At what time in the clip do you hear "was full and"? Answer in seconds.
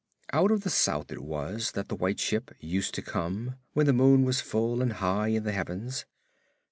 4.25-4.93